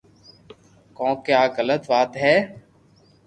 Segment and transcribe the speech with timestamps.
[0.97, 2.35] ڪون ڪي آ غلط وات ھي